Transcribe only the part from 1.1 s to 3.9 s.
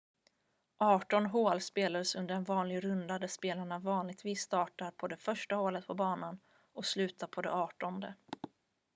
hål spelas under en vanlig runda där spelarna